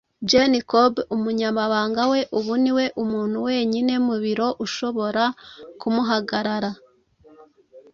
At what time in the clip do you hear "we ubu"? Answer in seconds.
2.11-2.53